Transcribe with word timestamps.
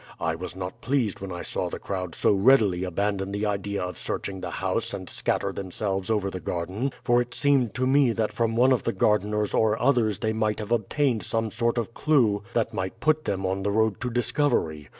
I 0.19 0.33
was 0.33 0.55
not 0.55 0.81
pleased 0.81 1.19
when 1.19 1.31
I 1.31 1.43
saw 1.43 1.69
the 1.69 1.77
crowd 1.77 2.15
so 2.15 2.33
readily 2.33 2.83
abandon 2.83 3.31
the 3.31 3.45
idea 3.45 3.83
of 3.83 3.99
searching 3.99 4.41
the 4.41 4.49
house 4.49 4.95
and 4.95 5.07
scatter 5.07 5.51
themselves 5.53 6.09
over 6.09 6.31
the 6.31 6.39
garden, 6.39 6.91
for 7.03 7.21
it 7.21 7.35
seemed 7.35 7.75
to 7.75 7.85
me 7.85 8.11
that 8.13 8.33
from 8.33 8.55
one 8.55 8.71
of 8.71 8.81
the 8.81 8.93
gardeners 8.93 9.53
or 9.53 9.79
others 9.79 10.17
they 10.17 10.33
might 10.33 10.57
have 10.57 10.71
obtained 10.71 11.21
some 11.21 11.51
sort 11.51 11.77
of 11.77 11.93
clew 11.93 12.41
that 12.55 12.73
might 12.73 12.99
put 12.99 13.25
them 13.25 13.45
on 13.45 13.61
the 13.61 13.69
road 13.69 14.01
to 14.01 14.09
discovery. 14.09 14.89